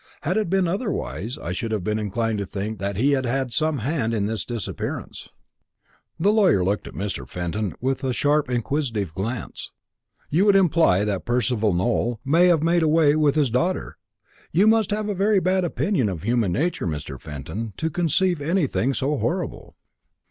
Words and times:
Had 0.21 0.35
it 0.35 0.49
been 0.49 0.67
otherwise, 0.67 1.37
I 1.37 1.51
should 1.53 1.71
have 1.71 1.83
been 1.83 1.99
inclined 1.99 2.39
to 2.39 2.45
think 2.47 2.79
that 2.79 2.95
he 2.95 3.11
had 3.11 3.23
had 3.27 3.53
some 3.53 3.77
hand 3.85 4.15
in 4.15 4.25
this 4.25 4.43
disappearance." 4.43 5.29
The 6.19 6.33
lawyer 6.33 6.63
looked 6.63 6.87
at 6.87 6.95
Mr. 6.95 7.27
Fenton 7.29 7.75
with 7.79 8.03
a 8.03 8.11
sharp 8.11 8.49
inquisitive 8.49 9.13
glance. 9.13 9.69
"In 9.69 9.69
other 9.69 9.75
words, 9.75 10.31
you 10.39 10.45
would 10.45 10.55
imply 10.55 11.03
that 11.03 11.23
Percival 11.25 11.71
Nowell 11.73 12.19
may 12.25 12.47
have 12.47 12.63
made 12.63 12.81
away 12.81 13.15
with 13.15 13.35
his 13.35 13.51
daughter. 13.51 13.99
You 14.51 14.65
must 14.65 14.89
have 14.89 15.07
a 15.07 15.13
very 15.13 15.39
bad 15.39 15.63
opinion 15.63 16.09
of 16.09 16.23
human 16.23 16.51
nature, 16.51 16.87
Mr. 16.87 17.21
Fenton, 17.21 17.73
to 17.77 17.91
conceive 17.91 18.41
anything 18.41 18.95
so 18.95 19.19
horrible." 19.19 19.75